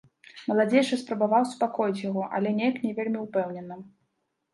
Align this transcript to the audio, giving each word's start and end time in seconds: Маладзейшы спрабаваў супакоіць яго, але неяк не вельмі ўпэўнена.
Маладзейшы 0.51 0.97
спрабаваў 1.01 1.43
супакоіць 1.51 2.03
яго, 2.09 2.23
але 2.39 2.49
неяк 2.61 2.79
не 2.87 2.95
вельмі 3.01 3.19
ўпэўнена. 3.27 3.79